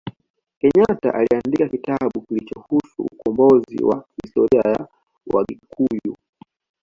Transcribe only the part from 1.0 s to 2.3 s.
aliandika kitabu